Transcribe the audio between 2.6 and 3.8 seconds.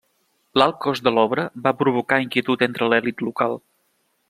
entre l'elit local.